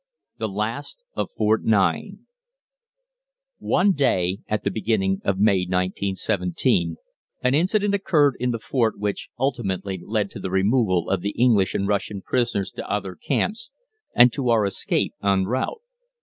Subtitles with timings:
[0.39, 2.25] THE LAST OF FORT 9
[3.59, 6.95] One day at the beginning of May 1917
[7.43, 11.75] an incident occurred in the fort which ultimately led to the removal of the English
[11.75, 13.69] and Russian prisoners to other camps
[14.15, 15.81] and to our escape en route.